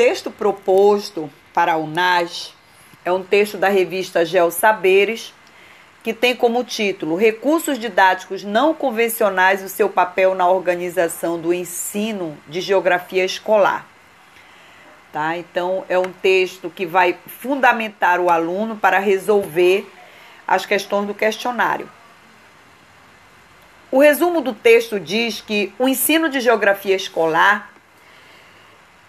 texto 0.00 0.30
proposto 0.30 1.30
para 1.52 1.74
a 1.74 1.76
UNAS 1.76 2.54
é 3.04 3.12
um 3.12 3.22
texto 3.22 3.58
da 3.58 3.68
revista 3.68 4.24
Geosaberes, 4.24 5.34
que 6.02 6.14
tem 6.14 6.34
como 6.34 6.64
título 6.64 7.16
Recursos 7.16 7.78
didáticos 7.78 8.42
não 8.42 8.72
convencionais 8.72 9.60
e 9.60 9.66
o 9.66 9.68
seu 9.68 9.90
papel 9.90 10.34
na 10.34 10.48
organização 10.48 11.38
do 11.38 11.52
ensino 11.52 12.34
de 12.48 12.62
geografia 12.62 13.26
escolar. 13.26 13.86
Tá? 15.12 15.36
Então, 15.36 15.84
é 15.86 15.98
um 15.98 16.10
texto 16.10 16.70
que 16.70 16.86
vai 16.86 17.18
fundamentar 17.26 18.20
o 18.20 18.30
aluno 18.30 18.76
para 18.76 18.98
resolver 18.98 19.86
as 20.48 20.64
questões 20.64 21.06
do 21.08 21.12
questionário. 21.12 21.90
O 23.92 24.00
resumo 24.00 24.40
do 24.40 24.54
texto 24.54 24.98
diz 24.98 25.42
que 25.42 25.74
o 25.78 25.86
ensino 25.86 26.30
de 26.30 26.40
geografia 26.40 26.96
escolar, 26.96 27.69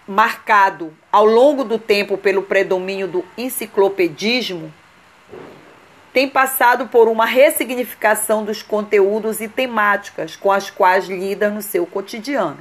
marcado 0.06 0.92
ao 1.10 1.24
longo 1.24 1.64
do 1.64 1.78
tempo 1.78 2.18
pelo 2.18 2.42
predomínio 2.42 3.06
do 3.06 3.24
enciclopedismo, 3.36 4.72
tem 6.12 6.28
passado 6.28 6.88
por 6.88 7.08
uma 7.08 7.24
ressignificação 7.24 8.44
dos 8.44 8.62
conteúdos 8.62 9.40
e 9.40 9.48
temáticas 9.48 10.36
com 10.36 10.52
as 10.52 10.68
quais 10.68 11.06
lida 11.06 11.48
no 11.48 11.62
seu 11.62 11.86
cotidiano. 11.86 12.58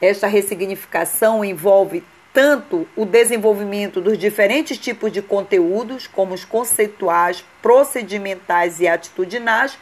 Esta 0.00 0.26
ressignificação 0.26 1.44
envolve 1.44 2.04
tanto 2.32 2.86
o 2.94 3.04
desenvolvimento 3.04 4.00
dos 4.00 4.16
diferentes 4.16 4.78
tipos 4.78 5.10
de 5.10 5.20
conteúdos, 5.20 6.06
como 6.06 6.34
os 6.34 6.44
conceituais, 6.44 7.44
procedimentais 7.60 8.78
e 8.80 8.86
atitudinais, 8.86 9.76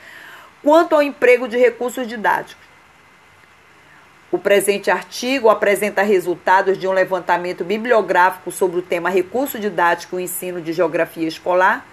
quanto 0.62 0.94
ao 0.94 1.02
emprego 1.02 1.46
de 1.46 1.56
recursos 1.56 2.06
didáticos. 2.06 2.68
O 4.30 4.38
presente 4.38 4.90
artigo 4.90 5.48
apresenta 5.48 6.02
resultados 6.02 6.76
de 6.76 6.86
um 6.86 6.92
levantamento 6.92 7.64
bibliográfico 7.64 8.50
sobre 8.50 8.78
o 8.78 8.82
tema 8.82 9.08
recurso 9.08 9.58
didático 9.58 10.20
e 10.20 10.24
ensino 10.24 10.60
de 10.60 10.72
geografia 10.74 11.26
escolar 11.26 11.86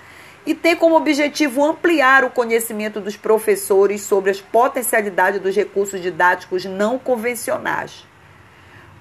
e 0.46 0.54
tem 0.54 0.76
como 0.76 0.98
objetivo 0.98 1.64
ampliar 1.64 2.26
o 2.26 2.30
conhecimento 2.30 3.00
dos 3.00 3.16
professores 3.16 4.02
sobre 4.02 4.32
as 4.32 4.42
potencialidades 4.42 5.40
dos 5.40 5.56
recursos 5.56 6.02
didáticos 6.02 6.66
não 6.66 7.00
convencionais. 7.00 8.06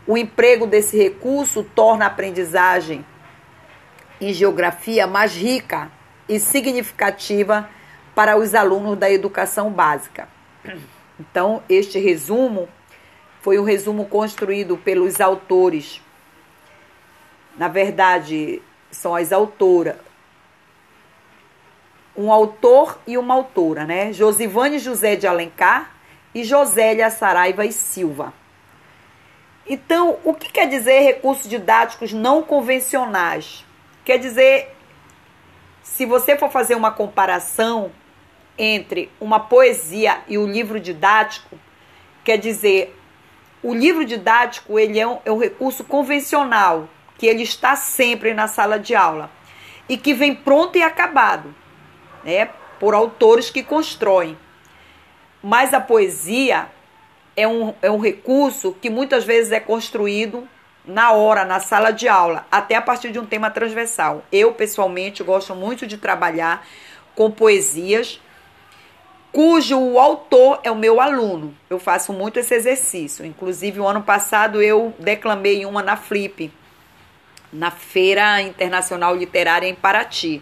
O 0.06 0.16
emprego 0.16 0.64
desse 0.64 0.96
recurso 0.96 1.64
torna 1.74 2.04
a 2.04 2.08
aprendizagem 2.08 3.04
em 4.20 4.32
geografia 4.32 5.08
mais 5.08 5.34
rica 5.34 5.90
e 6.28 6.38
significativa 6.38 7.68
para 8.14 8.36
os 8.36 8.54
alunos 8.54 8.96
da 8.96 9.10
educação 9.10 9.70
básica. 9.70 10.28
Então, 11.18 11.62
este 11.68 11.98
resumo 11.98 12.68
foi 13.44 13.58
um 13.58 13.62
resumo 13.62 14.06
construído 14.06 14.78
pelos 14.78 15.20
autores. 15.20 16.00
Na 17.58 17.68
verdade, 17.68 18.62
são 18.90 19.14
as 19.14 19.34
autoras. 19.34 19.96
Um 22.16 22.32
autor 22.32 22.98
e 23.06 23.18
uma 23.18 23.34
autora, 23.34 23.84
né? 23.84 24.14
Josivane 24.14 24.78
José 24.78 25.14
de 25.14 25.26
Alencar 25.26 25.94
e 26.34 26.42
Josélia 26.42 27.10
Saraiva 27.10 27.66
e 27.66 27.72
Silva. 27.72 28.32
Então, 29.66 30.18
o 30.24 30.32
que 30.32 30.50
quer 30.50 30.66
dizer 30.66 31.00
recursos 31.00 31.46
didáticos 31.46 32.14
não 32.14 32.42
convencionais? 32.42 33.62
Quer 34.06 34.16
dizer, 34.16 34.74
se 35.82 36.06
você 36.06 36.34
for 36.38 36.50
fazer 36.50 36.76
uma 36.76 36.92
comparação 36.92 37.92
entre 38.56 39.10
uma 39.20 39.38
poesia 39.38 40.22
e 40.26 40.38
o 40.38 40.46
livro 40.46 40.80
didático, 40.80 41.58
quer 42.24 42.38
dizer, 42.38 43.03
o 43.64 43.72
livro 43.74 44.04
didático 44.04 44.78
ele 44.78 45.00
é 45.00 45.06
um, 45.06 45.18
é 45.24 45.32
um 45.32 45.38
recurso 45.38 45.82
convencional, 45.82 46.86
que 47.16 47.26
ele 47.26 47.42
está 47.42 47.74
sempre 47.74 48.34
na 48.34 48.46
sala 48.46 48.78
de 48.78 48.94
aula 48.94 49.30
e 49.88 49.96
que 49.96 50.12
vem 50.12 50.34
pronto 50.34 50.76
e 50.76 50.82
acabado, 50.82 51.54
né, 52.22 52.50
por 52.78 52.92
autores 52.94 53.48
que 53.48 53.62
constroem. 53.62 54.36
Mas 55.42 55.72
a 55.72 55.80
poesia 55.80 56.66
é 57.34 57.48
um, 57.48 57.74
é 57.80 57.90
um 57.90 57.98
recurso 57.98 58.76
que 58.82 58.90
muitas 58.90 59.24
vezes 59.24 59.50
é 59.50 59.60
construído 59.60 60.46
na 60.84 61.12
hora, 61.12 61.44
na 61.46 61.58
sala 61.58 61.90
de 61.90 62.06
aula, 62.06 62.46
até 62.52 62.74
a 62.74 62.82
partir 62.82 63.10
de 63.10 63.18
um 63.18 63.24
tema 63.24 63.50
transversal. 63.50 64.22
Eu, 64.30 64.52
pessoalmente, 64.52 65.22
gosto 65.22 65.54
muito 65.54 65.86
de 65.86 65.96
trabalhar 65.96 66.66
com 67.14 67.30
poesias 67.30 68.20
cujo 69.34 69.98
autor 69.98 70.60
é 70.62 70.70
o 70.70 70.76
meu 70.76 71.00
aluno. 71.00 71.52
Eu 71.68 71.80
faço 71.80 72.12
muito 72.12 72.38
esse 72.38 72.54
exercício. 72.54 73.26
Inclusive, 73.26 73.80
o 73.80 73.86
ano 73.86 74.00
passado 74.00 74.62
eu 74.62 74.94
declamei 74.96 75.66
uma 75.66 75.82
na 75.82 75.96
Flip, 75.96 76.52
na 77.52 77.72
Feira 77.72 78.40
Internacional 78.40 79.16
Literária 79.16 79.66
em 79.66 79.74
Paraty. 79.74 80.40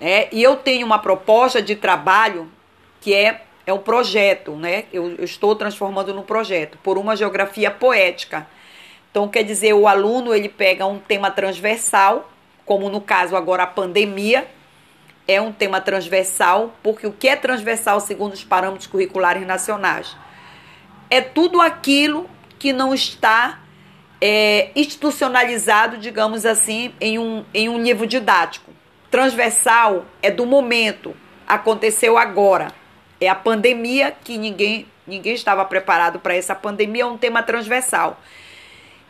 É, 0.00 0.26
e 0.32 0.42
eu 0.42 0.56
tenho 0.56 0.86
uma 0.86 0.98
proposta 0.98 1.60
de 1.60 1.76
trabalho 1.76 2.50
que 2.98 3.12
é, 3.12 3.42
é 3.66 3.74
um 3.74 3.78
projeto, 3.78 4.52
né? 4.52 4.84
Eu, 4.90 5.10
eu 5.18 5.24
estou 5.24 5.54
transformando 5.54 6.14
num 6.14 6.22
projeto, 6.22 6.78
por 6.82 6.96
uma 6.96 7.14
geografia 7.14 7.70
poética. 7.70 8.46
Então, 9.10 9.28
quer 9.28 9.42
dizer, 9.42 9.74
o 9.74 9.86
aluno 9.86 10.34
ele 10.34 10.48
pega 10.48 10.86
um 10.86 10.98
tema 10.98 11.30
transversal, 11.30 12.30
como 12.64 12.88
no 12.88 13.02
caso 13.02 13.36
agora 13.36 13.64
a 13.64 13.66
pandemia, 13.66 14.48
é 15.28 15.38
um 15.42 15.52
tema 15.52 15.78
transversal, 15.78 16.74
porque 16.82 17.06
o 17.06 17.12
que 17.12 17.28
é 17.28 17.36
transversal 17.36 18.00
segundo 18.00 18.32
os 18.32 18.42
parâmetros 18.42 18.86
curriculares 18.86 19.46
nacionais? 19.46 20.16
É 21.10 21.20
tudo 21.20 21.60
aquilo 21.60 22.28
que 22.58 22.72
não 22.72 22.94
está 22.94 23.60
é, 24.22 24.70
institucionalizado, 24.74 25.98
digamos 25.98 26.46
assim, 26.46 26.94
em 26.98 27.18
um, 27.18 27.44
em 27.52 27.68
um 27.68 27.80
livro 27.80 28.06
didático. 28.06 28.72
Transversal 29.10 30.06
é 30.22 30.30
do 30.30 30.46
momento, 30.46 31.14
aconteceu 31.46 32.16
agora. 32.16 32.72
É 33.20 33.28
a 33.28 33.34
pandemia 33.34 34.16
que 34.24 34.38
ninguém, 34.38 34.86
ninguém 35.06 35.34
estava 35.34 35.62
preparado 35.66 36.18
para 36.18 36.34
essa 36.34 36.54
pandemia, 36.54 37.02
é 37.02 37.06
um 37.06 37.18
tema 37.18 37.42
transversal. 37.42 38.18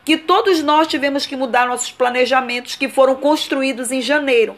Que 0.04 0.16
todos 0.16 0.62
nós 0.62 0.88
tivemos 0.88 1.26
que 1.26 1.36
mudar 1.36 1.68
nossos 1.68 1.92
planejamentos 1.92 2.74
que 2.74 2.88
foram 2.88 3.14
construídos 3.14 3.92
em 3.92 4.00
janeiro 4.00 4.56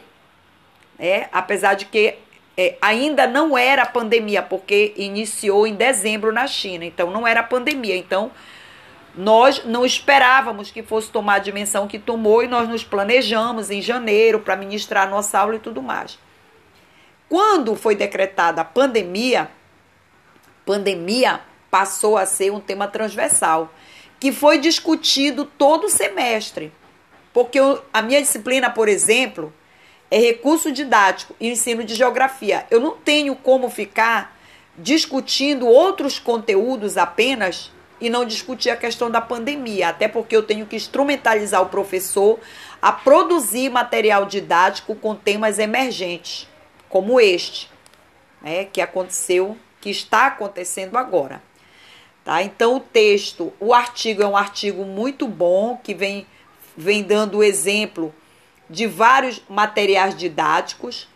é, 1.01 1.27
apesar 1.31 1.73
de 1.73 1.85
que 1.85 2.13
é, 2.55 2.77
ainda 2.79 3.25
não 3.25 3.57
era 3.57 3.87
pandemia, 3.87 4.43
porque 4.43 4.93
iniciou 4.95 5.65
em 5.65 5.73
dezembro 5.73 6.31
na 6.31 6.45
China, 6.45 6.85
então 6.85 7.09
não 7.09 7.25
era 7.25 7.41
pandemia. 7.41 7.97
Então, 7.97 8.31
nós 9.15 9.65
não 9.65 9.83
esperávamos 9.83 10.69
que 10.69 10.83
fosse 10.83 11.09
tomar 11.09 11.35
a 11.35 11.39
dimensão 11.39 11.87
que 11.87 11.97
tomou 11.97 12.43
e 12.43 12.47
nós 12.47 12.69
nos 12.69 12.83
planejamos 12.83 13.71
em 13.71 13.81
janeiro 13.81 14.41
para 14.41 14.55
ministrar 14.55 15.09
nossa 15.09 15.39
aula 15.39 15.55
e 15.55 15.59
tudo 15.59 15.81
mais. 15.81 16.19
Quando 17.27 17.75
foi 17.75 17.95
decretada 17.95 18.61
a 18.61 18.65
pandemia, 18.65 19.49
pandemia 20.63 21.41
passou 21.71 22.15
a 22.15 22.27
ser 22.27 22.51
um 22.51 22.59
tema 22.59 22.87
transversal, 22.87 23.73
que 24.19 24.31
foi 24.31 24.59
discutido 24.59 25.45
todo 25.45 25.89
semestre. 25.89 26.71
Porque 27.33 27.57
a 27.91 28.01
minha 28.03 28.21
disciplina, 28.21 28.69
por 28.69 28.87
exemplo, 28.87 29.51
é 30.11 30.19
recurso 30.19 30.73
didático 30.73 31.33
e 31.39 31.49
ensino 31.49 31.85
de 31.85 31.95
geografia. 31.95 32.67
Eu 32.69 32.81
não 32.81 32.91
tenho 32.91 33.33
como 33.33 33.69
ficar 33.69 34.37
discutindo 34.77 35.65
outros 35.65 36.19
conteúdos 36.19 36.97
apenas 36.97 37.71
e 37.99 38.09
não 38.09 38.25
discutir 38.25 38.69
a 38.71 38.75
questão 38.75 39.09
da 39.09 39.21
pandemia, 39.21 39.89
até 39.89 40.09
porque 40.09 40.35
eu 40.35 40.43
tenho 40.43 40.65
que 40.65 40.75
instrumentalizar 40.75 41.61
o 41.61 41.69
professor 41.69 42.39
a 42.81 42.91
produzir 42.91 43.69
material 43.69 44.25
didático 44.25 44.95
com 44.95 45.15
temas 45.15 45.59
emergentes, 45.59 46.47
como 46.89 47.21
este, 47.21 47.69
né, 48.41 48.65
que 48.65 48.81
aconteceu, 48.81 49.55
que 49.79 49.89
está 49.89 50.27
acontecendo 50.27 50.97
agora. 50.97 51.41
Tá? 52.25 52.41
Então 52.43 52.75
o 52.75 52.79
texto, 52.79 53.53
o 53.59 53.73
artigo 53.73 54.21
é 54.21 54.27
um 54.27 54.35
artigo 54.35 54.83
muito 54.83 55.27
bom 55.27 55.79
que 55.81 55.93
vem 55.93 56.27
vem 56.75 57.03
dando 57.03 57.43
exemplo 57.43 58.13
de 58.71 58.87
vários 58.87 59.41
materiais 59.49 60.15
didáticos, 60.15 61.07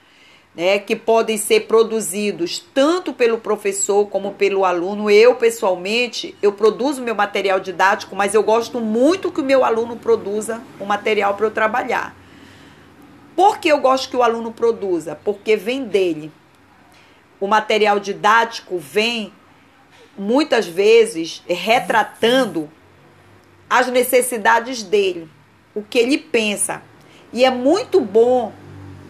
né, 0.53 0.77
que 0.77 0.95
podem 0.95 1.37
ser 1.37 1.61
produzidos 1.61 2.59
tanto 2.73 3.13
pelo 3.13 3.37
professor 3.37 4.07
como 4.07 4.33
pelo 4.33 4.63
aluno. 4.63 5.09
Eu, 5.09 5.35
pessoalmente, 5.35 6.35
eu 6.41 6.51
produzo 6.51 7.01
meu 7.01 7.15
material 7.15 7.59
didático, 7.59 8.15
mas 8.15 8.33
eu 8.33 8.43
gosto 8.43 8.79
muito 8.79 9.31
que 9.31 9.41
o 9.41 9.45
meu 9.45 9.65
aluno 9.65 9.97
produza 9.97 10.61
o 10.79 10.85
material 10.85 11.33
para 11.33 11.47
eu 11.47 11.51
trabalhar. 11.51 12.15
Por 13.35 13.57
que 13.57 13.67
eu 13.67 13.79
gosto 13.79 14.09
que 14.09 14.15
o 14.15 14.23
aluno 14.23 14.51
produza? 14.51 15.19
Porque 15.23 15.57
vem 15.57 15.83
dele. 15.83 16.31
O 17.39 17.47
material 17.47 17.99
didático 17.99 18.77
vem 18.77 19.33
muitas 20.17 20.65
vezes 20.65 21.43
retratando 21.47 22.69
as 23.69 23.87
necessidades 23.87 24.83
dele, 24.83 25.27
o 25.73 25.81
que 25.81 25.99
ele 25.99 26.17
pensa, 26.17 26.81
e 27.31 27.43
é 27.43 27.49
muito 27.49 27.99
bom 27.99 28.51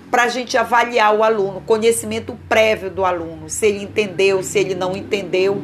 para 0.10 0.24
a 0.24 0.28
gente 0.28 0.58
avaliar 0.58 1.14
o 1.14 1.24
aluno, 1.24 1.62
conhecimento 1.62 2.38
prévio 2.48 2.90
do 2.90 3.04
aluno, 3.04 3.50
se 3.50 3.66
ele 3.66 3.84
entendeu, 3.84 4.42
se 4.44 4.58
ele 4.60 4.74
não 4.74 4.96
entendeu. 4.96 5.62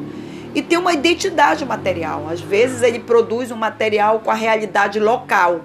E 0.53 0.61
ter 0.61 0.77
uma 0.77 0.91
identidade 0.91 1.63
material. 1.63 2.27
Às 2.27 2.41
vezes 2.41 2.81
ele 2.81 2.99
produz 2.99 3.51
um 3.51 3.55
material 3.55 4.19
com 4.19 4.29
a 4.29 4.33
realidade 4.33 4.99
local, 4.99 5.61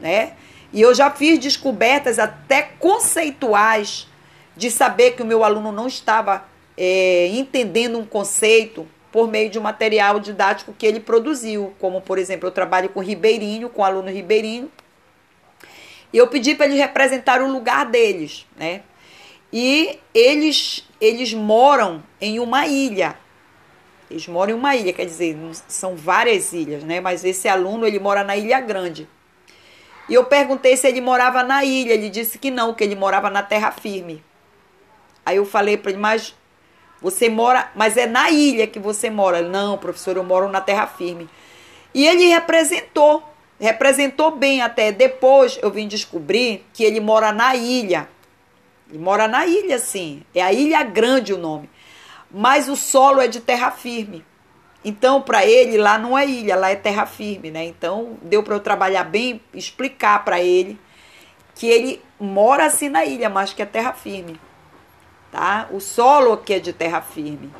né? 0.00 0.32
E 0.72 0.80
eu 0.80 0.92
já 0.92 1.10
fiz 1.10 1.38
descobertas 1.38 2.18
até 2.18 2.62
conceituais 2.80 4.08
de 4.56 4.70
saber 4.70 5.12
que 5.12 5.22
o 5.22 5.26
meu 5.26 5.44
aluno 5.44 5.70
não 5.70 5.86
estava 5.86 6.44
é, 6.76 7.28
entendendo 7.28 7.98
um 7.98 8.04
conceito 8.04 8.86
por 9.12 9.28
meio 9.28 9.48
de 9.48 9.58
um 9.58 9.62
material 9.62 10.18
didático 10.18 10.74
que 10.76 10.84
ele 10.84 11.00
produziu, 11.00 11.72
como 11.78 12.00
por 12.00 12.18
exemplo, 12.18 12.48
eu 12.48 12.52
trabalho 12.52 12.88
com 12.88 13.00
ribeirinho, 13.00 13.68
com 13.68 13.84
aluno 13.84 14.10
ribeirinho, 14.10 14.70
e 16.12 16.18
eu 16.18 16.28
pedi 16.28 16.54
para 16.54 16.66
eles 16.66 16.78
representar 16.78 17.40
o 17.42 17.50
lugar 17.50 17.86
deles, 17.86 18.46
né? 18.56 18.82
E 19.52 19.98
eles 20.14 20.86
eles 21.00 21.32
moram 21.32 22.02
em 22.20 22.38
uma 22.40 22.66
ilha. 22.66 23.18
Eles 24.10 24.26
moram 24.28 24.52
em 24.52 24.58
uma 24.58 24.76
ilha, 24.76 24.92
quer 24.92 25.04
dizer, 25.04 25.36
são 25.66 25.96
várias 25.96 26.52
ilhas, 26.52 26.84
né? 26.84 27.00
Mas 27.00 27.24
esse 27.24 27.48
aluno 27.48 27.86
ele 27.86 27.98
mora 27.98 28.22
na 28.22 28.36
Ilha 28.36 28.60
Grande. 28.60 29.08
E 30.08 30.14
eu 30.14 30.24
perguntei 30.24 30.76
se 30.76 30.86
ele 30.86 31.00
morava 31.00 31.42
na 31.42 31.64
ilha. 31.64 31.92
Ele 31.92 32.08
disse 32.08 32.38
que 32.38 32.50
não, 32.50 32.72
que 32.72 32.84
ele 32.84 32.94
morava 32.94 33.28
na 33.28 33.42
terra 33.42 33.72
firme. 33.72 34.22
Aí 35.24 35.36
eu 35.36 35.44
falei 35.44 35.76
para 35.76 35.90
ele, 35.90 36.00
mas 36.00 36.36
você 37.02 37.28
mora, 37.28 37.70
mas 37.74 37.96
é 37.96 38.06
na 38.06 38.30
ilha 38.30 38.66
que 38.66 38.78
você 38.78 39.10
mora. 39.10 39.42
Não, 39.42 39.76
professor, 39.76 40.16
eu 40.16 40.24
moro 40.24 40.48
na 40.48 40.60
terra 40.60 40.86
firme. 40.86 41.28
E 41.92 42.06
ele 42.06 42.26
representou, 42.26 43.22
representou 43.60 44.30
bem 44.30 44.62
até. 44.62 44.92
Depois 44.92 45.58
eu 45.62 45.70
vim 45.70 45.88
descobrir 45.88 46.64
que 46.72 46.84
ele 46.84 47.00
mora 47.00 47.32
na 47.32 47.54
ilha. 47.54 48.08
Ele 48.88 48.98
mora 48.98 49.26
na 49.26 49.46
ilha, 49.46 49.78
sim. 49.78 50.22
É 50.34 50.42
a 50.42 50.52
Ilha 50.52 50.82
Grande 50.82 51.32
o 51.32 51.38
nome. 51.38 51.68
Mas 52.30 52.68
o 52.68 52.76
solo 52.76 53.20
é 53.20 53.28
de 53.28 53.40
terra 53.40 53.70
firme. 53.70 54.24
Então, 54.84 55.20
para 55.20 55.44
ele, 55.44 55.76
lá 55.76 55.98
não 55.98 56.16
é 56.16 56.24
ilha, 56.26 56.54
lá 56.54 56.70
é 56.70 56.76
terra 56.76 57.06
firme, 57.06 57.50
né? 57.50 57.64
Então, 57.64 58.16
deu 58.22 58.42
para 58.42 58.54
eu 58.54 58.60
trabalhar 58.60 59.04
bem, 59.04 59.40
explicar 59.52 60.24
para 60.24 60.40
ele 60.40 60.78
que 61.54 61.66
ele 61.66 62.02
mora 62.20 62.66
assim 62.66 62.88
na 62.88 63.04
ilha, 63.04 63.28
mas 63.28 63.52
que 63.52 63.62
é 63.62 63.66
terra 63.66 63.92
firme 63.92 64.38
tá? 65.36 65.68
O 65.70 65.80
solo 65.80 66.32
aqui 66.32 66.54
é 66.54 66.58
de 66.58 66.72
terra 66.72 67.02
firme, 67.02 67.52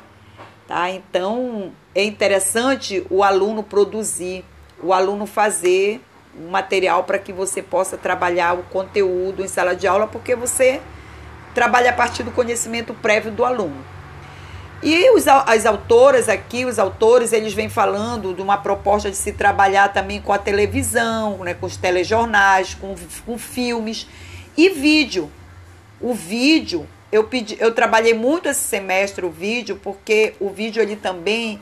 tá? 0.67 0.89
Então 0.89 1.71
é 1.93 2.03
interessante 2.03 3.05
o 3.07 3.23
aluno 3.23 3.61
produzir, 3.61 4.43
o 4.81 4.93
aluno 4.93 5.25
fazer 5.25 6.01
um 6.39 6.49
material 6.49 7.03
para 7.03 7.17
que 7.17 7.33
você 7.33 7.61
possa 7.61 7.97
trabalhar 7.97 8.53
o 8.53 8.63
conteúdo 8.63 9.43
em 9.43 9.47
sala 9.47 9.75
de 9.75 9.87
aula, 9.87 10.07
porque 10.07 10.35
você 10.35 10.79
trabalha 11.53 11.89
a 11.89 11.93
partir 11.93 12.23
do 12.23 12.31
conhecimento 12.31 12.93
prévio 12.93 13.31
do 13.31 13.43
aluno. 13.43 13.83
E 14.83 15.09
os, 15.09 15.27
as 15.27 15.65
autoras 15.65 16.29
aqui, 16.29 16.63
os 16.63 16.77
autores, 16.77 17.33
eles 17.33 17.53
vêm 17.53 17.67
falando 17.67 18.35
de 18.35 18.41
uma 18.41 18.57
proposta 18.57 19.09
de 19.09 19.17
se 19.17 19.31
trabalhar 19.31 19.91
também 19.91 20.21
com 20.21 20.31
a 20.31 20.37
televisão, 20.37 21.39
né, 21.39 21.55
com 21.55 21.65
os 21.65 21.75
telejornais, 21.75 22.75
com, 22.75 22.95
com 23.25 23.37
filmes 23.39 24.07
e 24.55 24.69
vídeo. 24.69 25.31
O 25.99 26.13
vídeo 26.13 26.87
eu 27.11 27.23
pedi, 27.23 27.57
eu 27.59 27.73
trabalhei 27.73 28.13
muito 28.13 28.49
esse 28.49 28.61
semestre 28.61 29.25
o 29.25 29.29
vídeo, 29.29 29.79
porque 29.81 30.35
o 30.39 30.49
vídeo 30.49 30.81
ele 30.81 30.95
também 30.95 31.61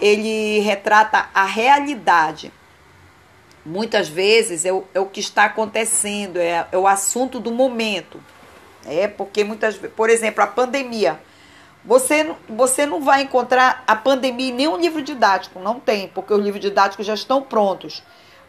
ele 0.00 0.60
retrata 0.60 1.28
a 1.34 1.44
realidade. 1.44 2.52
Muitas 3.64 4.08
vezes 4.08 4.64
é 4.64 4.72
o, 4.72 4.84
é 4.94 5.00
o 5.00 5.06
que 5.06 5.20
está 5.20 5.44
acontecendo, 5.44 6.38
é, 6.38 6.66
é 6.72 6.78
o 6.78 6.86
assunto 6.86 7.38
do 7.38 7.50
momento. 7.50 8.20
É 8.86 9.06
porque 9.06 9.44
muitas 9.44 9.76
vezes, 9.76 9.94
por 9.94 10.08
exemplo, 10.08 10.42
a 10.42 10.46
pandemia. 10.46 11.20
Você, 11.84 12.34
você 12.48 12.86
não 12.86 13.02
vai 13.02 13.22
encontrar 13.22 13.84
a 13.86 13.94
pandemia 13.94 14.48
em 14.48 14.54
nenhum 14.54 14.78
livro 14.78 15.02
didático, 15.02 15.58
não 15.58 15.80
tem, 15.80 16.08
porque 16.08 16.32
os 16.32 16.42
livros 16.42 16.60
didáticos 16.60 17.06
já 17.06 17.14
estão 17.14 17.42
prontos. 17.42 18.02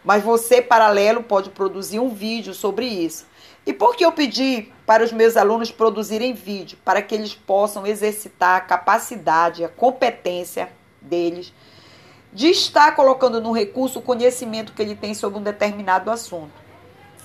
Mas 0.03 0.23
você, 0.23 0.61
paralelo, 0.61 1.23
pode 1.23 1.49
produzir 1.49 1.99
um 1.99 2.09
vídeo 2.09 2.53
sobre 2.53 2.85
isso. 2.85 3.25
E 3.65 3.71
por 3.71 3.95
que 3.95 4.03
eu 4.03 4.11
pedi 4.11 4.71
para 4.85 5.03
os 5.03 5.11
meus 5.11 5.37
alunos 5.37 5.71
produzirem 5.71 6.33
vídeo? 6.33 6.77
Para 6.83 7.01
que 7.01 7.13
eles 7.13 7.33
possam 7.33 7.85
exercitar 7.85 8.57
a 8.57 8.61
capacidade, 8.61 9.63
a 9.63 9.69
competência 9.69 10.69
deles 11.01 11.53
de 12.33 12.47
estar 12.47 12.95
colocando 12.95 13.41
no 13.41 13.51
recurso 13.51 13.99
o 13.99 14.01
conhecimento 14.01 14.71
que 14.73 14.81
ele 14.81 14.95
tem 14.95 15.13
sobre 15.13 15.39
um 15.39 15.43
determinado 15.43 16.09
assunto. 16.09 16.53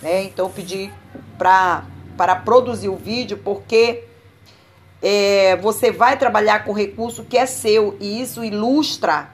Né? 0.02 0.24
Então, 0.24 0.50
pedi 0.50 0.92
para 1.38 2.36
produzir 2.44 2.88
o 2.88 2.96
vídeo 2.96 3.38
porque 3.38 4.04
é, 5.00 5.56
você 5.56 5.92
vai 5.92 6.18
trabalhar 6.18 6.64
com 6.64 6.72
recurso 6.72 7.24
que 7.24 7.36
é 7.36 7.46
seu 7.46 7.96
e 8.00 8.20
isso 8.20 8.42
ilustra 8.42 9.30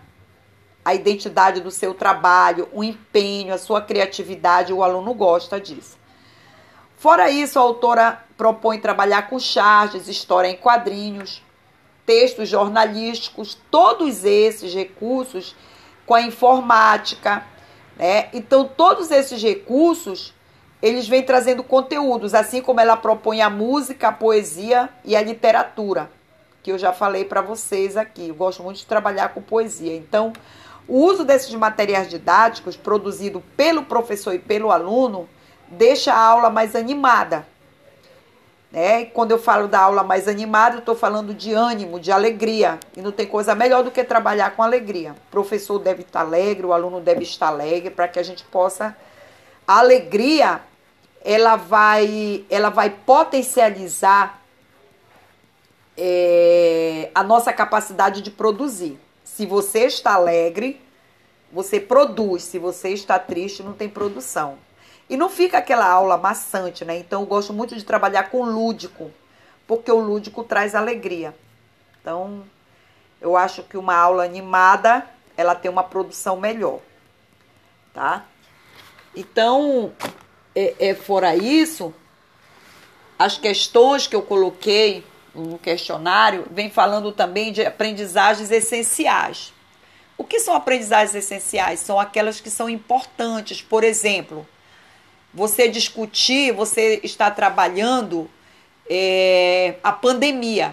a 0.84 0.94
identidade 0.94 1.60
do 1.60 1.70
seu 1.70 1.94
trabalho, 1.94 2.68
o 2.72 2.82
empenho, 2.82 3.54
a 3.54 3.58
sua 3.58 3.80
criatividade. 3.80 4.72
O 4.72 4.82
aluno 4.82 5.14
gosta 5.14 5.60
disso. 5.60 5.96
Fora 6.96 7.30
isso, 7.30 7.58
a 7.58 7.62
autora 7.62 8.24
propõe 8.36 8.78
trabalhar 8.78 9.28
com 9.28 9.38
charges, 9.38 10.08
história 10.08 10.48
em 10.48 10.56
quadrinhos, 10.56 11.42
textos 12.04 12.48
jornalísticos, 12.48 13.58
todos 13.70 14.24
esses 14.24 14.74
recursos 14.74 15.54
com 16.06 16.14
a 16.14 16.22
informática, 16.22 17.44
né? 17.96 18.28
Então, 18.32 18.64
todos 18.64 19.10
esses 19.10 19.42
recursos, 19.42 20.34
eles 20.80 21.06
vêm 21.06 21.22
trazendo 21.22 21.62
conteúdos, 21.62 22.34
assim 22.34 22.60
como 22.60 22.80
ela 22.80 22.96
propõe 22.96 23.40
a 23.40 23.50
música, 23.50 24.08
a 24.08 24.12
poesia 24.12 24.88
e 25.04 25.14
a 25.14 25.22
literatura, 25.22 26.10
que 26.62 26.72
eu 26.72 26.78
já 26.78 26.92
falei 26.92 27.24
para 27.24 27.40
vocês 27.40 27.96
aqui. 27.96 28.28
Eu 28.28 28.34
gosto 28.34 28.62
muito 28.62 28.78
de 28.78 28.86
trabalhar 28.86 29.28
com 29.28 29.40
poesia. 29.40 29.94
Então, 29.94 30.32
o 30.88 30.98
uso 30.98 31.24
desses 31.24 31.54
materiais 31.54 32.08
didáticos 32.08 32.76
produzido 32.76 33.42
pelo 33.56 33.84
professor 33.84 34.34
e 34.34 34.38
pelo 34.38 34.72
aluno 34.72 35.28
deixa 35.68 36.12
a 36.12 36.18
aula 36.18 36.50
mais 36.50 36.74
animada. 36.74 37.46
Né? 38.72 39.04
Quando 39.04 39.32
eu 39.32 39.38
falo 39.38 39.68
da 39.68 39.80
aula 39.80 40.02
mais 40.02 40.26
animada, 40.26 40.76
eu 40.76 40.78
estou 40.78 40.96
falando 40.96 41.34
de 41.34 41.52
ânimo, 41.52 42.00
de 42.00 42.10
alegria. 42.10 42.80
E 42.96 43.02
não 43.02 43.12
tem 43.12 43.26
coisa 43.26 43.54
melhor 43.54 43.84
do 43.84 43.90
que 43.90 44.02
trabalhar 44.02 44.56
com 44.56 44.62
alegria. 44.62 45.12
O 45.12 45.30
professor 45.30 45.78
deve 45.78 46.00
estar 46.00 46.20
alegre, 46.20 46.64
o 46.64 46.72
aluno 46.72 46.98
deve 46.98 47.22
estar 47.22 47.48
alegre, 47.48 47.90
para 47.90 48.08
que 48.08 48.18
a 48.18 48.22
gente 48.22 48.42
possa. 48.44 48.96
A 49.68 49.80
alegria, 49.80 50.62
ela 51.22 51.56
vai, 51.56 52.46
ela 52.48 52.70
vai 52.70 52.88
potencializar 52.88 54.40
é, 55.94 57.10
a 57.14 57.22
nossa 57.22 57.52
capacidade 57.52 58.22
de 58.22 58.30
produzir. 58.30 58.98
Se 59.22 59.44
você 59.44 59.80
está 59.80 60.14
alegre, 60.14 60.80
você 61.52 61.78
produz. 61.78 62.44
Se 62.44 62.58
você 62.58 62.88
está 62.88 63.18
triste, 63.18 63.62
não 63.62 63.74
tem 63.74 63.88
produção. 63.90 64.56
E 65.12 65.16
não 65.18 65.28
fica 65.28 65.58
aquela 65.58 65.86
aula 65.86 66.16
maçante, 66.16 66.86
né? 66.86 66.96
Então 66.96 67.20
eu 67.20 67.26
gosto 67.26 67.52
muito 67.52 67.76
de 67.76 67.84
trabalhar 67.84 68.30
com 68.30 68.46
lúdico, 68.46 69.12
porque 69.66 69.92
o 69.92 70.00
lúdico 70.00 70.42
traz 70.42 70.74
alegria. 70.74 71.36
Então, 72.00 72.44
eu 73.20 73.36
acho 73.36 73.62
que 73.62 73.76
uma 73.76 73.94
aula 73.94 74.24
animada, 74.24 75.06
ela 75.36 75.54
tem 75.54 75.70
uma 75.70 75.84
produção 75.84 76.40
melhor, 76.40 76.80
tá? 77.92 78.24
Então, 79.14 79.92
é, 80.54 80.76
é 80.78 80.94
fora 80.94 81.36
isso, 81.36 81.92
as 83.18 83.36
questões 83.36 84.06
que 84.06 84.16
eu 84.16 84.22
coloquei 84.22 85.04
no 85.34 85.58
questionário 85.58 86.46
vem 86.50 86.70
falando 86.70 87.12
também 87.12 87.52
de 87.52 87.62
aprendizagens 87.62 88.50
essenciais. 88.50 89.52
O 90.16 90.24
que 90.24 90.40
são 90.40 90.54
aprendizagens 90.54 91.14
essenciais? 91.14 91.80
São 91.80 92.00
aquelas 92.00 92.40
que 92.40 92.48
são 92.48 92.70
importantes, 92.70 93.60
por 93.60 93.84
exemplo, 93.84 94.48
você 95.32 95.68
discutir, 95.68 96.52
você 96.52 97.00
está 97.02 97.30
trabalhando 97.30 98.30
é, 98.88 99.76
a 99.82 99.92
pandemia. 99.92 100.72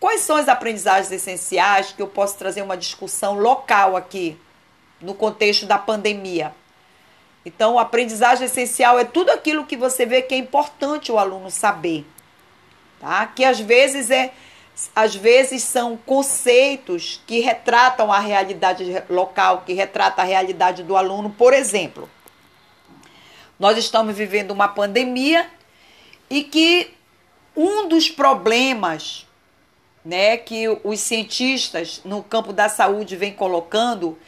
Quais 0.00 0.20
são 0.20 0.36
as 0.36 0.48
aprendizagens 0.48 1.10
essenciais 1.10 1.92
que 1.92 2.02
eu 2.02 2.08
posso 2.08 2.36
trazer 2.36 2.62
uma 2.62 2.76
discussão 2.76 3.38
local 3.38 3.96
aqui, 3.96 4.36
no 5.00 5.14
contexto 5.14 5.64
da 5.64 5.78
pandemia? 5.78 6.54
Então, 7.46 7.78
a 7.78 7.82
aprendizagem 7.82 8.46
essencial 8.46 8.98
é 8.98 9.04
tudo 9.04 9.30
aquilo 9.30 9.66
que 9.66 9.76
você 9.76 10.06
vê 10.06 10.22
que 10.22 10.34
é 10.34 10.38
importante 10.38 11.12
o 11.12 11.18
aluno 11.18 11.50
saber. 11.50 12.04
Tá? 13.00 13.26
Que 13.26 13.44
às 13.44 13.60
vezes 13.60 14.10
é 14.10 14.32
às 14.94 15.14
vezes 15.14 15.62
são 15.62 15.96
conceitos 15.96 17.22
que 17.28 17.38
retratam 17.38 18.12
a 18.12 18.18
realidade 18.18 18.84
local, 19.08 19.62
que 19.64 19.72
retrata 19.72 20.22
a 20.22 20.24
realidade 20.24 20.82
do 20.82 20.96
aluno, 20.96 21.30
por 21.30 21.52
exemplo. 21.52 22.10
Nós 23.58 23.78
estamos 23.78 24.16
vivendo 24.16 24.50
uma 24.50 24.68
pandemia 24.68 25.48
e 26.28 26.42
que 26.42 26.94
um 27.56 27.88
dos 27.88 28.10
problemas 28.10 29.26
né, 30.04 30.36
que 30.36 30.68
os 30.82 31.00
cientistas 31.00 32.00
no 32.04 32.22
campo 32.22 32.52
da 32.52 32.68
saúde 32.68 33.16
vêm 33.16 33.32
colocando 33.32 34.18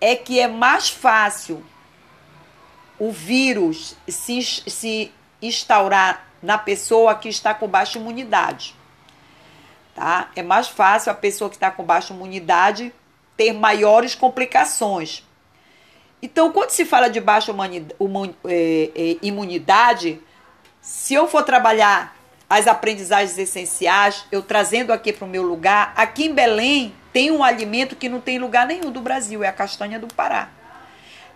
é 0.00 0.16
que 0.16 0.40
é 0.40 0.48
mais 0.48 0.88
fácil 0.88 1.64
o 2.98 3.12
vírus 3.12 3.96
se, 4.08 4.42
se 4.42 5.12
instaurar 5.40 6.26
na 6.42 6.58
pessoa 6.58 7.14
que 7.14 7.28
está 7.28 7.54
com 7.54 7.68
baixa 7.68 7.98
imunidade. 7.98 8.74
Tá? 9.94 10.30
É 10.34 10.42
mais 10.42 10.68
fácil 10.68 11.12
a 11.12 11.14
pessoa 11.14 11.48
que 11.48 11.56
está 11.56 11.70
com 11.70 11.84
baixa 11.84 12.12
imunidade 12.12 12.92
ter 13.36 13.52
maiores 13.52 14.14
complicações. 14.14 15.22
Então, 16.22 16.52
quando 16.52 16.70
se 16.70 16.84
fala 16.84 17.08
de 17.08 17.20
baixa 17.20 17.52
é, 18.44 18.90
é, 18.94 19.16
imunidade, 19.20 20.20
se 20.80 21.14
eu 21.14 21.26
for 21.26 21.42
trabalhar 21.42 22.16
as 22.48 22.68
aprendizagens 22.68 23.36
essenciais, 23.36 24.24
eu 24.30 24.40
trazendo 24.40 24.92
aqui 24.92 25.12
para 25.12 25.24
o 25.24 25.28
meu 25.28 25.42
lugar, 25.42 25.92
aqui 25.96 26.26
em 26.26 26.32
Belém 26.32 26.94
tem 27.12 27.32
um 27.32 27.42
alimento 27.42 27.96
que 27.96 28.08
não 28.08 28.20
tem 28.20 28.38
lugar 28.38 28.66
nenhum 28.66 28.92
do 28.92 29.00
Brasil, 29.00 29.42
é 29.42 29.48
a 29.48 29.52
castanha 29.52 29.98
do 29.98 30.06
Pará. 30.06 30.48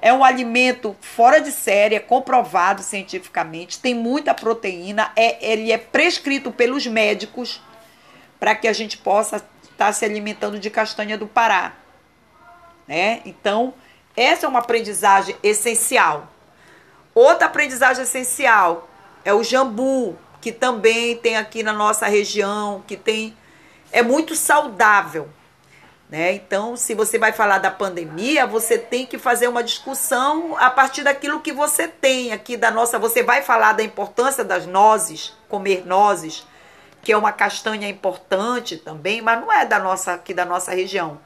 É 0.01 0.13
um 0.13 0.23
alimento 0.23 0.95
fora 1.01 1.41
de 1.41 1.51
série, 1.51 1.97
é 1.97 2.01
comprovado 2.01 2.83
cientificamente, 2.83 3.81
tem 3.81 3.95
muita 3.95 4.35
proteína, 4.35 5.11
é, 5.17 5.53
ele 5.53 5.73
é 5.73 5.79
prescrito 5.79 6.53
pelos 6.53 6.87
médicos 6.87 7.61
para 8.39 8.55
que 8.55 8.69
a 8.69 8.73
gente 8.73 8.99
possa 8.99 9.37
estar 9.37 9.87
tá 9.87 9.93
se 9.93 10.05
alimentando 10.05 10.61
de 10.61 10.71
castanha 10.71 11.19
do 11.19 11.27
Pará. 11.27 11.75
Né? 12.87 13.21
Então, 13.25 13.75
essa 14.17 14.47
é 14.47 14.49
uma 14.49 14.61
aprendizagem 14.61 15.37
essencial. 15.43 16.29
Outra 17.15 17.47
aprendizagem 17.47 18.03
essencial 18.03 18.89
é 19.25 19.33
o 19.33 19.45
jambu, 19.45 20.17
que 20.41 20.53
também 20.53 21.17
tem 21.17 21.37
aqui 21.37 21.63
na 21.63 21.73
nossa 21.73 22.07
região, 22.07 22.83
que 22.87 22.97
tem 22.97 23.37
é 23.93 24.03
muito 24.03 24.35
saudável. 24.35 25.29
Né? 26.09 26.35
Então, 26.35 26.77
se 26.77 26.95
você 26.95 27.19
vai 27.19 27.33
falar 27.33 27.59
da 27.59 27.71
pandemia, 27.71 28.47
você 28.47 28.79
tem 28.79 29.05
que 29.05 29.19
fazer 29.19 29.49
uma 29.49 29.63
discussão 29.63 30.57
a 30.59 30.71
partir 30.71 31.03
daquilo 31.03 31.41
que 31.41 31.53
você 31.53 31.89
tem 31.89 32.33
aqui 32.33 32.57
da 32.57 32.71
nossa. 32.71 32.99
Você 32.99 33.23
vai 33.23 33.43
falar 33.43 33.73
da 33.73 33.83
importância 33.83 34.45
das 34.45 34.67
nozes, 34.67 35.33
comer 35.49 35.85
nozes, 35.85 36.47
que 37.03 37.13
é 37.13 37.17
uma 37.17 37.33
castanha 37.33 37.89
importante 37.89 38.77
também, 38.77 39.21
mas 39.21 39.41
não 39.41 39.53
é 39.53 39.65
da 39.65 39.79
nossa 39.79 40.13
aqui 40.13 40.33
da 40.33 40.45
nossa 40.45 40.73
região 40.73 41.21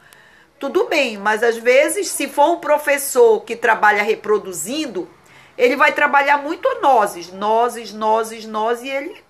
tudo 0.60 0.84
bem, 0.88 1.16
mas 1.16 1.42
às 1.42 1.56
vezes, 1.56 2.08
se 2.08 2.28
for 2.28 2.50
um 2.50 2.60
professor 2.60 3.40
que 3.40 3.56
trabalha 3.56 4.02
reproduzindo, 4.02 5.08
ele 5.56 5.74
vai 5.74 5.92
trabalhar 5.92 6.36
muito 6.36 6.68
nozes, 6.82 7.32
nozes, 7.32 7.94
nozes, 7.94 8.44
nozes, 8.44 8.84
e 8.84 8.90
ele 8.90 9.24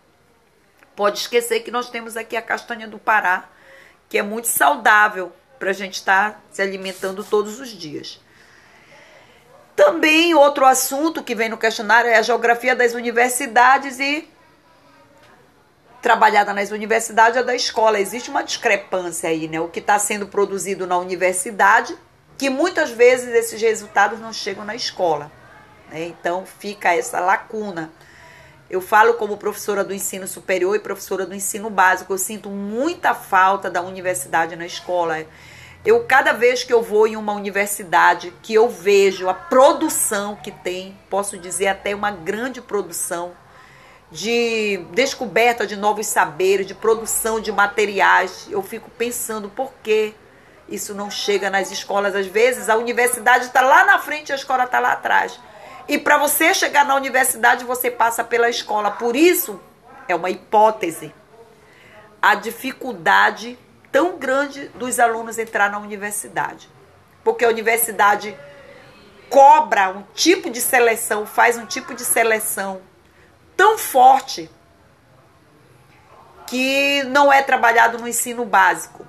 pode 0.97 1.21
esquecer 1.21 1.61
que 1.61 1.71
nós 1.71 1.89
temos 1.89 2.17
aqui 2.17 2.37
a 2.37 2.43
castanha 2.43 2.89
do 2.89 2.99
Pará, 2.99 3.49
que 4.09 4.19
é 4.19 4.23
muito 4.23 4.49
saudável 4.49 5.33
para 5.57 5.71
a 5.71 5.73
gente 5.73 5.95
estar 5.95 6.33
tá 6.33 6.41
se 6.51 6.61
alimentando 6.61 7.23
todos 7.23 7.61
os 7.61 7.69
dias. 7.69 8.21
Também 9.77 10.35
outro 10.35 10.67
assunto 10.67 11.23
que 11.23 11.37
vem 11.37 11.49
no 11.49 11.57
questionário 11.57 12.11
é 12.11 12.17
a 12.17 12.23
geografia 12.23 12.75
das 12.75 12.93
universidades 12.93 14.01
e 14.01 14.29
trabalhada 16.01 16.53
nas 16.53 16.71
universidades 16.71 17.37
é 17.37 17.43
da 17.43 17.55
escola. 17.55 18.01
Existe 18.01 18.31
uma 18.31 18.43
discrepância 18.43 19.29
aí, 19.29 19.49
né? 19.49 19.61
O 19.61 19.69
que 19.69 19.81
está 19.81 19.99
sendo 19.99 20.27
produzido 20.27 20.87
na 20.87 20.97
universidade, 20.99 21.97
que 22.39 22.49
muitas 22.49 22.91
vezes 22.91 23.29
esses 23.29 23.61
resultados 23.61 24.19
não 24.19 24.33
chegam 24.33 24.65
na 24.65 24.75
escola. 24.75 25.31
Né? 25.91 26.07
Então 26.07 26.47
fica 26.47 26.95
essa 26.95 27.21
lacuna. 27.21 27.91
Eu 28.69 28.81
falo 28.81 29.15
como 29.15 29.37
professora 29.37 29.83
do 29.83 29.93
ensino 29.93 30.29
superior 30.29 30.77
e 30.77 30.79
professora 30.79 31.27
do 31.27 31.35
ensino 31.35 31.69
básico, 31.69 32.13
eu 32.13 32.19
sinto 32.19 32.49
muita 32.49 33.15
falta 33.15 33.69
da 33.69 33.83
universidade 33.83 34.55
na 34.55 34.65
escola. 34.65 35.27
Eu, 35.85 36.05
cada 36.05 36.33
vez 36.33 36.63
que 36.63 36.73
eu 36.73 36.81
vou 36.81 37.07
em 37.07 37.17
uma 37.17 37.33
universidade, 37.33 38.33
que 38.43 38.55
eu 38.55 38.69
vejo 38.69 39.29
a 39.29 39.35
produção 39.35 40.37
que 40.37 40.53
tem, 40.53 40.97
posso 41.09 41.37
dizer 41.37 41.67
até 41.67 41.95
uma 41.95 42.13
grande 42.13 42.61
produção 42.61 43.33
de 44.11 44.79
descoberta 44.93 45.67
de 45.67 45.77
novos 45.77 46.07
saberes, 46.07 46.67
de 46.67 46.75
produção 46.75 47.41
de 47.41 47.53
materiais. 47.53 48.49
Eu 48.51 48.63
fico 48.63 48.91
pensando 48.91 49.49
por 49.49 49.73
que 49.83 50.15
isso 50.69 50.95
não 50.95 51.11
chega 51.11 51.49
nas 51.49 51.71
escolas. 51.71 52.15
Às 52.15 52.27
vezes 52.27 52.69
a 52.69 52.77
universidade 52.77 53.47
está 53.47 53.61
lá 53.61 53.85
na 53.85 53.99
frente 53.99 54.31
e 54.31 54.33
a 54.33 54.37
escola 54.37 54.65
está 54.65 54.81
lá 54.81 54.93
atrás. 54.93 55.39
E 55.89 55.99
para 55.99 56.19
você 56.19 56.53
chegar 56.55 56.85
na 56.85 56.95
universidade, 56.95 57.65
você 57.65 57.91
passa 57.91 58.23
pela 58.25 58.49
escola. 58.49 58.91
Por 58.91 59.17
isso, 59.17 59.61
é 60.09 60.15
uma 60.15 60.31
hipótese. 60.31 61.13
A 62.21 62.35
dificuldade 62.35 63.59
tão 63.91 64.19
grande 64.19 64.69
dos 64.75 64.99
alunos 64.99 65.39
entrar 65.39 65.71
na 65.71 65.79
universidade. 65.79 66.69
Porque 67.25 67.45
a 67.45 67.49
universidade 67.49 68.37
cobra 69.29 69.91
um 69.91 70.03
tipo 70.15 70.51
de 70.51 70.61
seleção, 70.61 71.27
faz 71.27 71.57
um 71.57 71.67
tipo 71.67 71.95
de 71.95 72.05
seleção 72.05 72.81
tão 73.61 73.77
forte 73.77 74.51
que 76.47 77.03
não 77.05 77.31
é 77.31 77.43
trabalhado 77.43 77.99
no 77.99 78.09
ensino 78.09 78.47
básico, 78.47 79.07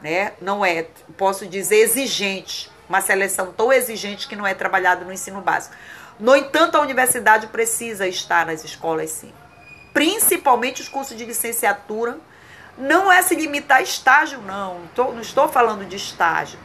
né? 0.00 0.32
Não 0.40 0.64
é, 0.64 0.86
posso 1.18 1.46
dizer, 1.46 1.76
exigente, 1.76 2.72
uma 2.88 3.02
seleção 3.02 3.52
tão 3.52 3.70
exigente 3.70 4.26
que 4.26 4.34
não 4.34 4.46
é 4.46 4.54
trabalhado 4.54 5.04
no 5.04 5.12
ensino 5.12 5.42
básico. 5.42 5.76
No 6.18 6.34
entanto, 6.34 6.78
a 6.78 6.80
universidade 6.80 7.48
precisa 7.48 8.08
estar 8.08 8.46
nas 8.46 8.64
escolas, 8.64 9.10
sim. 9.10 9.34
Principalmente 9.92 10.80
os 10.80 10.88
cursos 10.88 11.14
de 11.14 11.26
licenciatura. 11.26 12.18
Não 12.78 13.12
é 13.12 13.20
se 13.20 13.34
limitar 13.34 13.80
a 13.80 13.82
estágio, 13.82 14.40
não. 14.40 14.80
Não 14.96 15.20
estou 15.20 15.46
falando 15.46 15.84
de 15.84 15.96
estágio. 15.96 16.58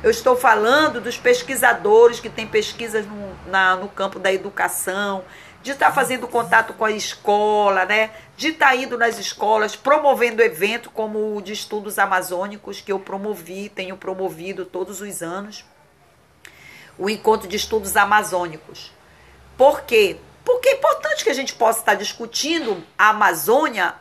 Eu 0.00 0.12
estou 0.12 0.36
falando 0.36 1.00
dos 1.00 1.18
pesquisadores 1.18 2.20
que 2.20 2.30
têm 2.30 2.46
pesquisas 2.46 3.04
no, 3.04 3.50
na, 3.50 3.74
no 3.74 3.88
campo 3.88 4.20
da 4.20 4.32
educação, 4.32 5.24
de 5.62 5.72
estar 5.72 5.86
tá 5.86 5.92
fazendo 5.92 6.26
contato 6.26 6.72
com 6.74 6.84
a 6.84 6.90
escola, 6.90 7.84
né? 7.84 8.10
De 8.36 8.48
estar 8.48 8.68
tá 8.68 8.76
indo 8.76 8.96
nas 8.96 9.18
escolas, 9.18 9.76
promovendo 9.76 10.42
evento 10.42 10.90
como 10.90 11.36
o 11.36 11.42
de 11.42 11.52
estudos 11.52 11.98
amazônicos 11.98 12.80
que 12.80 12.92
eu 12.92 12.98
promovi, 12.98 13.68
tenho 13.68 13.96
promovido 13.96 14.64
todos 14.64 15.00
os 15.00 15.22
anos. 15.22 15.64
O 16.98 17.08
encontro 17.08 17.48
de 17.48 17.56
estudos 17.56 17.96
amazônicos. 17.96 18.92
Por 19.56 19.82
quê? 19.82 20.18
Porque 20.44 20.70
é 20.70 20.72
importante 20.74 21.22
que 21.22 21.30
a 21.30 21.34
gente 21.34 21.54
possa 21.54 21.80
estar 21.80 21.94
discutindo 21.94 22.82
a 22.98 23.10
Amazônia 23.10 23.94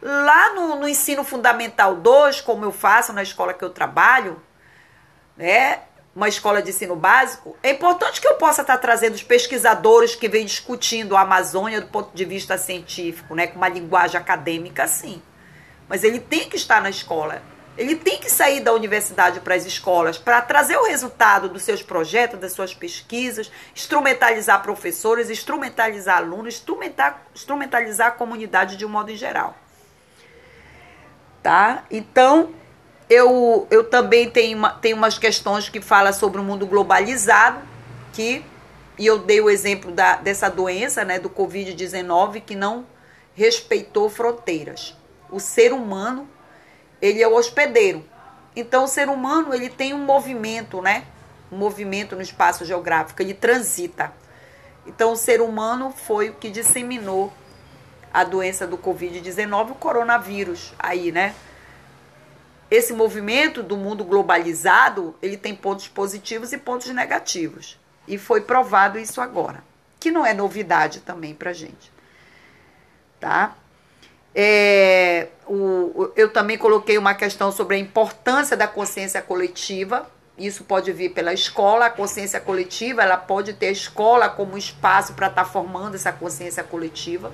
lá 0.00 0.54
no, 0.54 0.76
no 0.76 0.88
ensino 0.88 1.24
fundamental 1.24 1.96
2, 1.96 2.40
como 2.42 2.64
eu 2.64 2.72
faço 2.72 3.12
na 3.12 3.22
escola 3.22 3.54
que 3.54 3.64
eu 3.64 3.70
trabalho, 3.70 4.40
né? 5.36 5.80
Uma 6.18 6.28
escola 6.28 6.60
de 6.60 6.70
ensino 6.70 6.96
básico, 6.96 7.56
é 7.62 7.70
importante 7.70 8.20
que 8.20 8.26
eu 8.26 8.34
possa 8.34 8.62
estar 8.62 8.76
trazendo 8.78 9.14
os 9.14 9.22
pesquisadores 9.22 10.16
que 10.16 10.28
vêm 10.28 10.44
discutindo 10.44 11.16
a 11.16 11.20
Amazônia 11.20 11.80
do 11.80 11.86
ponto 11.86 12.10
de 12.12 12.24
vista 12.24 12.58
científico, 12.58 13.36
né, 13.36 13.46
com 13.46 13.54
uma 13.54 13.68
linguagem 13.68 14.20
acadêmica, 14.20 14.88
sim. 14.88 15.22
Mas 15.88 16.02
ele 16.02 16.18
tem 16.18 16.48
que 16.48 16.56
estar 16.56 16.82
na 16.82 16.90
escola. 16.90 17.40
Ele 17.76 17.94
tem 17.94 18.18
que 18.18 18.28
sair 18.28 18.58
da 18.58 18.72
universidade 18.72 19.38
para 19.38 19.54
as 19.54 19.64
escolas 19.64 20.18
para 20.18 20.42
trazer 20.42 20.76
o 20.76 20.88
resultado 20.88 21.48
dos 21.48 21.62
seus 21.62 21.84
projetos, 21.84 22.40
das 22.40 22.50
suas 22.50 22.74
pesquisas, 22.74 23.48
instrumentalizar 23.72 24.60
professores, 24.60 25.30
instrumentalizar 25.30 26.18
alunos, 26.18 26.56
instrumentar, 26.56 27.22
instrumentalizar 27.32 28.08
a 28.08 28.10
comunidade 28.10 28.76
de 28.76 28.84
um 28.84 28.88
modo 28.88 29.14
geral. 29.14 29.56
Tá? 31.44 31.84
Então, 31.88 32.52
eu, 33.08 33.66
eu 33.70 33.84
também 33.84 34.28
tenho, 34.28 34.58
uma, 34.58 34.70
tenho 34.70 34.96
umas 34.96 35.18
questões 35.18 35.68
que 35.68 35.80
falam 35.80 36.12
sobre 36.12 36.40
o 36.40 36.44
mundo 36.44 36.66
globalizado, 36.66 37.60
que, 38.12 38.44
e 38.98 39.06
eu 39.06 39.18
dei 39.18 39.40
o 39.40 39.48
exemplo 39.48 39.90
da, 39.92 40.16
dessa 40.16 40.50
doença, 40.50 41.04
né, 41.04 41.18
do 41.18 41.30
Covid-19, 41.30 42.42
que 42.42 42.54
não 42.54 42.86
respeitou 43.34 44.10
fronteiras. 44.10 44.96
O 45.30 45.40
ser 45.40 45.72
humano, 45.72 46.28
ele 47.00 47.22
é 47.22 47.28
o 47.28 47.34
hospedeiro. 47.34 48.04
Então, 48.54 48.84
o 48.84 48.88
ser 48.88 49.08
humano, 49.08 49.54
ele 49.54 49.68
tem 49.68 49.94
um 49.94 50.04
movimento, 50.04 50.82
né? 50.82 51.04
Um 51.50 51.56
movimento 51.56 52.16
no 52.16 52.22
espaço 52.22 52.64
geográfico, 52.64 53.22
ele 53.22 53.32
transita. 53.32 54.12
Então, 54.86 55.12
o 55.12 55.16
ser 55.16 55.40
humano 55.40 55.94
foi 55.96 56.30
o 56.30 56.34
que 56.34 56.50
disseminou 56.50 57.32
a 58.12 58.24
doença 58.24 58.66
do 58.66 58.76
Covid-19, 58.76 59.72
o 59.72 59.74
coronavírus, 59.74 60.72
aí, 60.78 61.12
né? 61.12 61.34
Esse 62.70 62.92
movimento 62.92 63.62
do 63.62 63.76
mundo 63.76 64.04
globalizado, 64.04 65.14
ele 65.22 65.36
tem 65.36 65.54
pontos 65.54 65.88
positivos 65.88 66.52
e 66.52 66.58
pontos 66.58 66.88
negativos. 66.88 67.78
E 68.06 68.18
foi 68.18 68.40
provado 68.40 68.98
isso 68.98 69.20
agora, 69.20 69.62
que 69.98 70.10
não 70.10 70.24
é 70.24 70.34
novidade 70.34 71.00
também 71.00 71.34
para 71.34 71.52
gente, 71.52 71.90
tá? 73.20 73.54
É, 74.34 75.28
o, 75.46 76.10
eu 76.14 76.30
também 76.30 76.56
coloquei 76.58 76.98
uma 76.98 77.14
questão 77.14 77.50
sobre 77.50 77.76
a 77.76 77.78
importância 77.78 78.56
da 78.56 78.68
consciência 78.68 79.20
coletiva. 79.20 80.10
Isso 80.36 80.62
pode 80.62 80.92
vir 80.92 81.10
pela 81.10 81.32
escola, 81.32 81.86
a 81.86 81.90
consciência 81.90 82.38
coletiva, 82.38 83.02
ela 83.02 83.16
pode 83.16 83.54
ter 83.54 83.66
a 83.68 83.72
escola 83.72 84.28
como 84.28 84.56
espaço 84.56 85.14
para 85.14 85.26
estar 85.26 85.44
tá 85.44 85.50
formando 85.50 85.96
essa 85.96 86.12
consciência 86.12 86.62
coletiva 86.62 87.32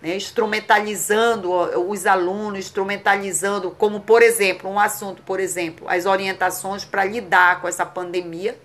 né, 0.00 0.16
instrumentalizando 0.16 1.50
os 1.52 2.06
alunos, 2.06 2.60
instrumentalizando, 2.60 3.70
como 3.72 4.00
por 4.00 4.22
exemplo, 4.22 4.70
um 4.70 4.78
assunto, 4.78 5.22
por 5.22 5.40
exemplo, 5.40 5.88
as 5.88 6.06
orientações 6.06 6.84
para 6.84 7.04
lidar 7.04 7.60
com 7.60 7.68
essa 7.68 7.84
pandemia. 7.84 8.58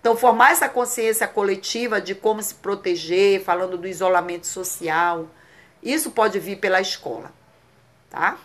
Então, 0.00 0.16
formar 0.16 0.50
essa 0.50 0.68
consciência 0.68 1.28
coletiva 1.28 2.00
de 2.00 2.14
como 2.14 2.42
se 2.42 2.54
proteger, 2.54 3.42
falando 3.44 3.76
do 3.76 3.86
isolamento 3.86 4.46
social, 4.46 5.28
isso 5.82 6.10
pode 6.10 6.40
vir 6.40 6.56
pela 6.56 6.80
escola, 6.80 7.30
tá? 8.10 8.36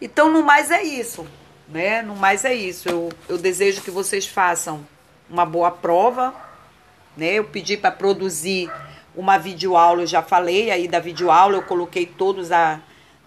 Então, 0.00 0.32
no 0.32 0.42
mais 0.42 0.72
é 0.72 0.82
isso, 0.82 1.24
né? 1.68 2.02
No 2.02 2.16
mais 2.16 2.44
é 2.44 2.52
isso. 2.52 2.88
Eu, 2.88 3.08
eu 3.28 3.38
desejo 3.38 3.82
que 3.82 3.90
vocês 3.90 4.26
façam 4.26 4.84
uma 5.30 5.46
boa 5.46 5.70
prova, 5.70 6.34
né? 7.16 7.34
Eu 7.34 7.44
pedi 7.44 7.76
para 7.76 7.92
produzir 7.92 8.68
uma 9.14 9.38
videoaula, 9.38 10.02
eu 10.02 10.06
já 10.06 10.22
falei 10.22 10.70
aí 10.70 10.88
da 10.88 10.98
videoaula, 10.98 11.56
eu 11.56 11.62
coloquei 11.62 12.06
todos, 12.06 12.50
a, 12.50 12.80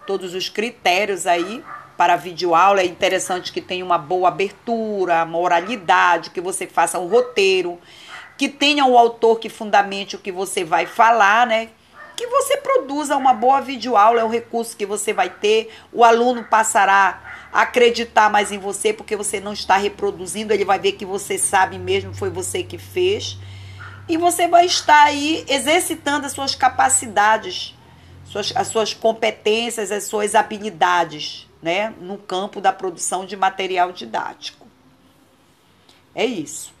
todos 0.06 0.34
os 0.34 0.48
critérios 0.48 1.26
aí 1.26 1.62
para 1.96 2.14
a 2.14 2.16
videoaula. 2.16 2.80
É 2.80 2.84
interessante 2.84 3.52
que 3.52 3.60
tenha 3.60 3.84
uma 3.84 3.98
boa 3.98 4.28
abertura, 4.28 5.24
uma 5.24 5.38
oralidade, 5.38 6.30
que 6.30 6.40
você 6.40 6.66
faça 6.66 6.98
um 6.98 7.06
roteiro, 7.06 7.78
que 8.36 8.48
tenha 8.48 8.84
um 8.84 8.98
autor 8.98 9.38
que 9.38 9.48
fundamente 9.48 10.16
o 10.16 10.18
que 10.18 10.32
você 10.32 10.64
vai 10.64 10.86
falar, 10.86 11.46
né? 11.46 11.68
Que 12.16 12.26
você 12.26 12.56
produza 12.56 13.16
uma 13.16 13.34
boa 13.34 13.60
videoaula, 13.60 14.20
é 14.20 14.24
um 14.24 14.30
recurso 14.30 14.76
que 14.76 14.86
você 14.86 15.12
vai 15.12 15.28
ter, 15.28 15.70
o 15.92 16.02
aluno 16.02 16.44
passará 16.44 17.48
a 17.52 17.62
acreditar 17.62 18.30
mais 18.30 18.50
em 18.50 18.58
você, 18.58 18.92
porque 18.92 19.14
você 19.14 19.38
não 19.38 19.52
está 19.52 19.76
reproduzindo, 19.76 20.52
ele 20.52 20.64
vai 20.64 20.78
ver 20.78 20.92
que 20.92 21.04
você 21.04 21.38
sabe 21.38 21.78
mesmo, 21.78 22.14
foi 22.14 22.30
você 22.30 22.62
que 22.62 22.78
fez. 22.78 23.38
E 24.08 24.16
você 24.16 24.46
vai 24.46 24.66
estar 24.66 25.04
aí 25.04 25.44
exercitando 25.48 26.26
as 26.26 26.32
suas 26.32 26.54
capacidades, 26.54 27.74
suas, 28.24 28.52
as 28.54 28.68
suas 28.68 28.94
competências, 28.94 29.90
as 29.90 30.04
suas 30.04 30.34
habilidades, 30.34 31.48
né, 31.60 31.92
no 32.00 32.18
campo 32.18 32.60
da 32.60 32.72
produção 32.72 33.26
de 33.26 33.36
material 33.36 33.90
didático. 33.90 34.66
É 36.14 36.24
isso. 36.24 36.75